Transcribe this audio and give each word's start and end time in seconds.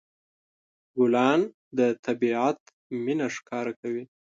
ګلان 0.97 1.41
د 1.77 1.79
طبيعت 2.05 2.59
مینه 3.03 3.27
ښکاره 3.35 3.73
کوي. 3.81 4.03